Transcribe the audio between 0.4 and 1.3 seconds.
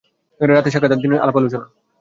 রাতে সাক্ষাৎ আর দিনে